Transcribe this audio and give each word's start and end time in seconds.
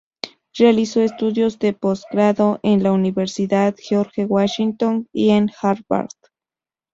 Realizó 0.57 1.01
estudios 1.01 1.59
de 1.59 1.73
postgrado 1.73 2.59
en 2.63 2.81
la 2.81 2.91
Universidad 2.91 3.75
George 3.77 4.25
Washington 4.25 5.07
y 5.13 5.29
en 5.29 5.51
Harvard. 5.61 6.09